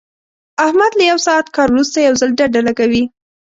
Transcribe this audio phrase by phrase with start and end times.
[0.65, 3.03] احمد له یو ساعت کار ورسته یو ځل ډډه لګوي.